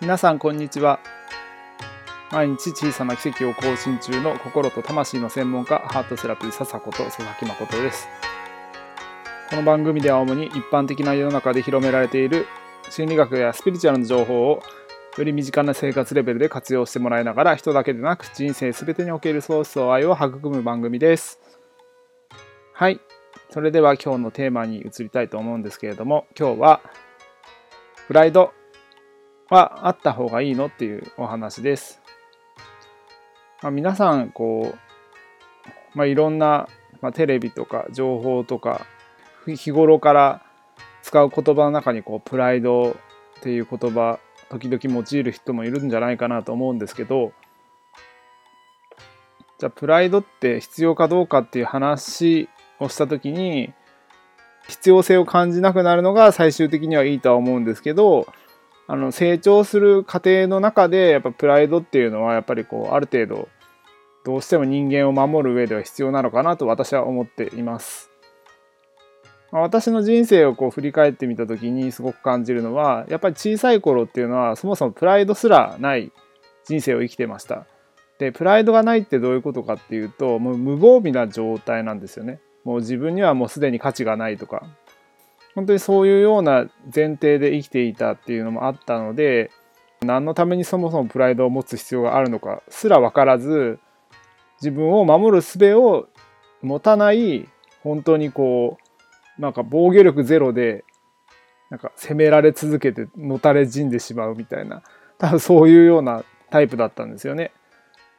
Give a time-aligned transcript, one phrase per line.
[0.00, 0.98] 皆さんこんにちは。
[2.32, 8.08] 毎日小さな奇跡を更新中の心と魂の専門家ハートセラピー笹子と佐々木誠です。
[9.50, 12.46] この番組では主に一般的な世の中で広められている
[12.88, 14.62] 心理学やスピリチュアルの情報を
[15.18, 21.38] より身近な生活レベルで活用してもらいながら人だけでなく人生全てにおけるソースと愛を育む番組です。
[22.72, 23.00] はい。
[23.50, 26.80] それでは今日のテーマに移りたいと思うんですけれども今日は
[28.06, 28.54] プライド。
[29.50, 32.00] はあった方がいいのっていうお話です。
[33.62, 36.68] まあ、皆さんこう、まあ、いろんな、
[37.02, 38.86] まあ、テレビとか情報とか
[39.46, 40.42] 日頃から
[41.02, 44.18] 使う言葉の中にこうプライドっていう言葉
[44.50, 47.32] 時々用いる人もいるんじゃないかなと思うんですけど
[49.58, 52.48] じゃあプライドって必要かどうかっていう話
[52.78, 53.72] をした時に
[54.68, 58.26] 必要性を感じなくなるのが最終的にはいいとは思うんですけど
[58.92, 63.48] あの成長する過程の中でやっぱプライドっていうのはやっぱりこうある程度
[64.24, 68.10] どうしても人間を守る上では必要なのかなと私は思っています。
[69.52, 76.10] 私の人生をこう振り返ってみた時にすごく感じるのはやっぱり小さい頃っていうのはそもそもプライドすらない
[76.64, 77.66] 人生を生きてました。
[78.18, 82.40] でプライドがないってどういうことかっていうともう無防備な状態なんですよね。
[82.64, 84.66] もう自分にはもうすでに価値がないとか
[85.54, 89.50] 本当にそういうような前提で生きていたっていうのもあったので
[90.02, 93.78] 何のためにそもそもプライドを持つ必要があるのかすら分からず
[94.60, 96.08] 自分を守る術を
[96.62, 97.48] 持たない
[97.82, 98.78] 本当にこ
[99.38, 100.84] うなんか防御力ゼロで
[101.70, 104.82] なんか攻められ続けてのたれ死んでしまうみたいな
[105.18, 107.52] 多分そういうようなタイプだったんですよね。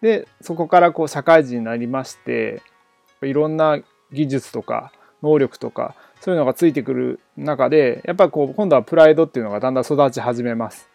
[0.00, 2.62] でそこからこう社会人になりまして
[3.22, 3.80] いろんな
[4.12, 4.92] 技術とか
[5.22, 10.88] 能力とかそういうのがついてくる中でやっぱりこう今度はプライドっていうのがだんだん育ち始めます。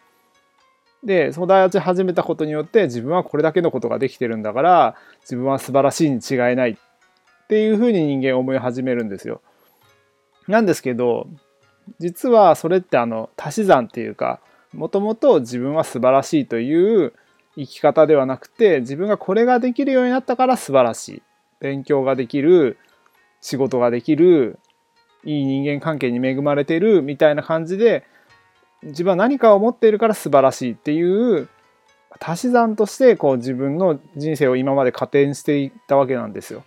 [1.02, 9.42] で育ち始めたことによって自分はこれだけのことができてるんだから自分は素晴らしいに違いないっていうふうに人間思い始めるんですよ。
[10.48, 11.28] なんですけど
[11.98, 14.40] 実はそれってあの足し算っていうか
[14.72, 17.12] もともと自分は素晴らしいという
[17.56, 21.22] 生き方ではなくて自分がこれができるようになったから素晴らしい
[21.60, 22.78] 勉強ができる
[23.44, 24.58] 仕事ができる
[25.22, 28.02] いい人間関係に恵まれてるみたいな感じで
[28.82, 31.48] 自分は何かを持っているから素晴らしいっていう
[32.18, 36.64] 足し算としてこう自分の人生を今まで加点していったわけなんですよ。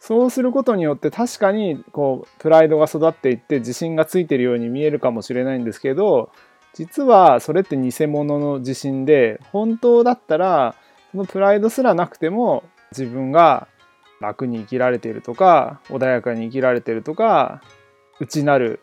[0.00, 6.30] そうすることによって確かにこうプライドが育っていって自信がついてるように見えるかもしれないんですけど
[6.74, 10.74] 実はそれって偽物の自信で本当だったら
[11.12, 13.68] そのプライドすらなくても自分が
[14.22, 17.60] 楽に生きられているとか穏やかに生きられているとか
[18.20, 18.80] 内なる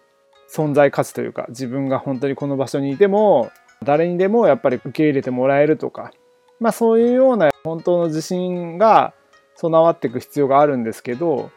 [0.54, 3.52] 存在価値というか自分が本当にこの場所にいても
[3.84, 6.12] 誰にでもやっぱり受け入れてもらえるとか
[6.60, 9.14] まあそういうような本当の自信が
[9.56, 11.52] 備わっていく必要があるんですけど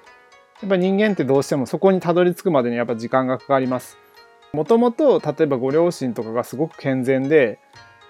[0.62, 3.98] やっぱ人間ってどうしてもそこにたどり着くまでにやっぱ時間がかかります。
[4.52, 7.58] もともと例えばご両親とかがすごく健全で、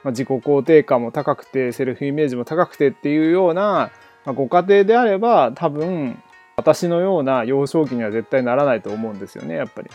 [0.03, 3.91] まあ、自己肯定感も高くてセルフイメージも高くてっていうような、
[4.25, 6.22] まあ、ご家庭であれば多分
[6.56, 9.91] 私のような幼少期には絶対ならないと思うんですよねやっぱり。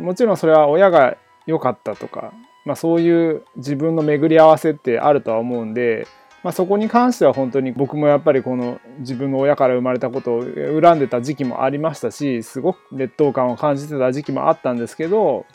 [0.00, 2.32] もちろんそれは親が良かったとか、
[2.64, 6.06] まあ、そういう自分の巡り合わせってあるとは思うんで、
[6.44, 10.42] まあ、そこに関しては本当に僕もやっぱりこの自分の親から生まれたことを
[10.80, 15.46] 恨んでた時期もありましたしすごく劣等感を感じてた時期もあったんですけど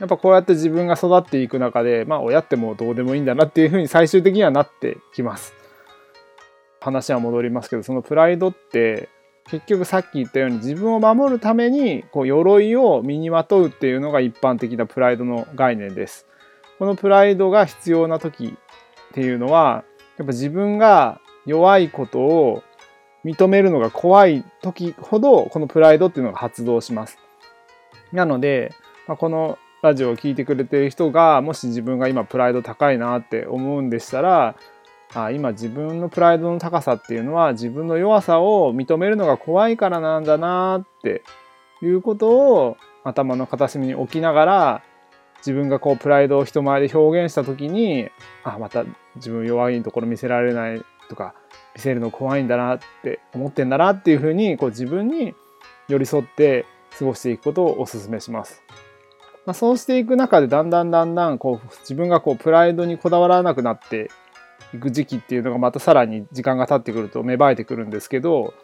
[0.00, 5.61] やっぱこうやって自分が育っていく中でまあ親ってもうどうでもいいんだなっていうふうに最終的にはなってきます。
[6.82, 9.08] 話は戻りますけどそのプライドって
[9.48, 16.26] 結局さっき言ったように自分を守るためにこう鎧を身にまとうっていうのが一般的なプライドの概念です。
[16.78, 18.56] このプライドが必要な時
[19.10, 19.84] っていうのは
[20.18, 22.62] やっぱ自分が弱いことを
[23.24, 27.18] 認めるのが怖い時ほどこのプライドっていうのが発動します。
[28.12, 28.72] なので、
[29.06, 34.54] まあ、このラジオを聴いてくれてる人がもし自分が今プライド高いなって思うんでしたら
[35.14, 41.22] 今自分のプライドの高さっていうのは自分の弱さを認めるのが怖いからなんだなって
[41.82, 44.82] いうことを頭の片隅に置きながら
[45.38, 48.08] 自分がこうプライドを人前で表現した時に
[48.44, 48.84] あまた
[49.16, 51.34] 自分弱いところ見せられないとか
[51.74, 55.34] 見せるの怖いんだなって思ってんだなっていうふうにこう自分に
[55.88, 56.64] 寄り添って
[56.98, 58.62] 過ごしていくことをお勧めします。
[59.44, 64.08] まあ、そうしていく中でだんだんだんだんこう自分がこうプライドにこだわらなくなって
[64.74, 68.54] いく時期っていうのがまたさらに時間が経ってくると芽生えてくるんですけど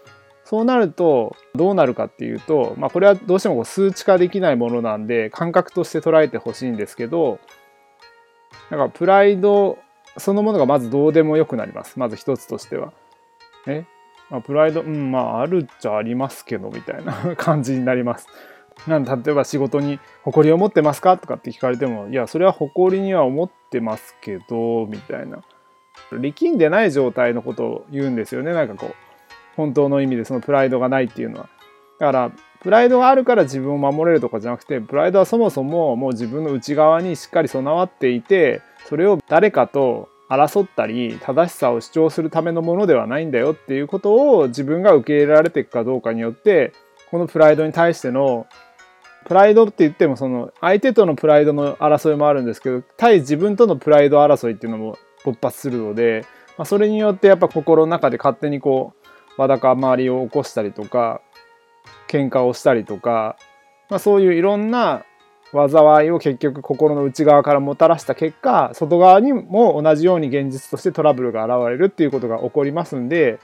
[0.45, 7.39] そうなるとどうなるかっていうと、まあ、これはどうしてもこう数値化できないものなんで感覚として捉えてほしいんですけど
[8.71, 9.79] だかプライド
[10.19, 11.99] そのものがまずどうでもよくなります。
[11.99, 12.93] まず一つとしては。
[13.67, 13.85] え、
[14.31, 18.27] まあ、プライドうんまああるっちゃありますけどみたいな 感じになります。
[18.87, 21.19] なん例えば仕事に誇りを持ってますか？
[21.19, 25.43] とかって聞かれてもいやそれは誇りには思ってますけどみたいな。
[26.13, 28.53] 力んでない状態のことを言うんですよね。
[28.53, 28.95] なんかこう
[29.57, 31.49] 本当の意味でそのプライドがないっていうのは。
[31.99, 46.73] だからプライドがあるから自分を守れるとかじゃなくてプライドはそもそももう自分の内側にしっかり備わっていてそれを誰かと争ったり正しさを主張するためのものではないんだよっていうことを自分が受け入れられていくかどうかによって
[47.11, 48.47] このプライドに対しての
[49.27, 54.99] プライドって言ってもその相手とのプライドの争いもあるんですけど対自分とのプライド争いっていうのも
[55.33, 56.25] 勃発するので、
[56.57, 58.93] まあ、それによってやっぱ心の中で勝手にこ
[59.37, 61.21] うわだかまりを起こしたりとか
[62.09, 63.37] 喧嘩をしたりとか、
[63.89, 65.05] まあ、そういういろんな
[65.53, 73.39] 災いを結局心の内側からもたらした結果外側にも同じように現実としてトラブルが現れるっていうことが起こりますんで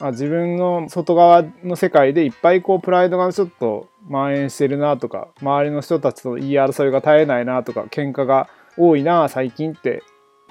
[0.00, 10.02] あ自分の外側の世界でいっぱいこうプライドがちょっと蔓延してるなとか周りの人たちと言い争いが絶えないなとか喧嘩が多いな最近って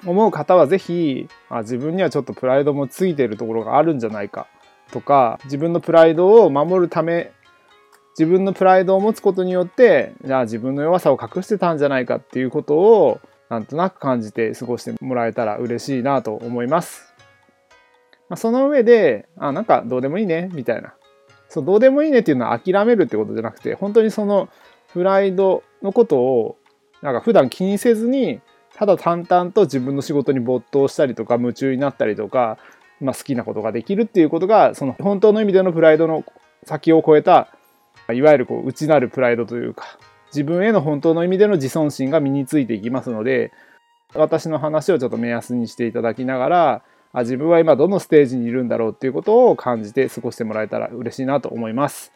[0.06, 4.46] 思う方は是非あ自分にはちょっとプライドもついてるところがあるんじゃないか
[4.92, 7.32] とか自分のプライドを守るため
[8.18, 17.14] 自分のプライドを持つことによってじゃあ自分の弱さを隠してたんじゃないかっていうことをなんとなく感じて過ごしてもらえたら嬉しいなと思います。
[18.28, 20.94] まあ、その上であなんかどうでもいいねみたいな
[21.48, 24.48] そうどうでもいいねっていうのは諦めるってことじゃなくて本当にその
[24.92, 26.56] プライドのことを
[27.02, 28.40] なんか普段気にせずに
[28.76, 32.58] ただ淡々と自分の仕事に没頭したりとか夢中になったりとか、
[33.00, 36.24] まあ、好きなことができるっていうことがその本当の意味でのプライドの
[36.64, 37.48] 先を超えた
[38.12, 43.52] いわゆるこう内なるプライドというか自分への本当の意味での自尊心が身についていきますので
[44.14, 46.82] 私の話をちょっと目安にしていただきながら
[47.12, 52.12] あ自分は今どのステージにいるんだろうっていうことを感じて過ごしてもらえたら嬉しいなと思います。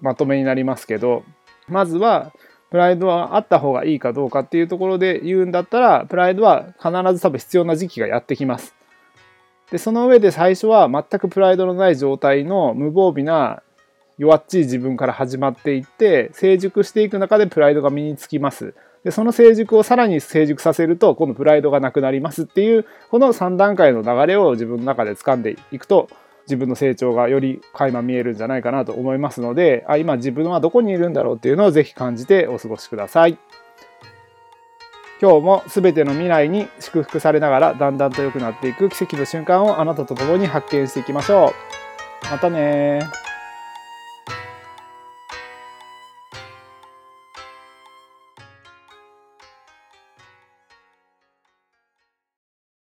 [0.00, 1.24] まとめになりますけど
[1.66, 2.32] まずは
[2.70, 8.74] プライドはあった方がいいかどうかっていうところで言うんだったらプライドは必ず多分必要な時期がやってきます。
[9.70, 13.62] でその上で最初は全くプライドのない状態の無防備な
[14.16, 18.74] 弱っちい自分から始まっていって成熟していく中でプライドが身につきます
[19.04, 26.08] でその成熟をさらに成熟させると今度プライドがなくなりますっていうこの3段階の流れを自分の中で掴んでいくと
[26.48, 33.38] 自分の成長がより垣間見えるんじゃないかなと思いますのであ今自分はどこにいるんだろうっていうのを是非感じてお過ごしください。
[35.20, 41.52] 今日も全ての未来に祝福されながらだんだんと良くなっていく奇跡の瞬間をあなたと共に発見していきましょ
[42.24, 42.30] う。
[42.30, 43.00] またね